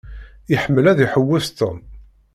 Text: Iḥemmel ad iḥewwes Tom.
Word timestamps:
Iḥemmel 0.53 0.85
ad 0.91 0.99
iḥewwes 1.05 1.47
Tom. 1.57 1.77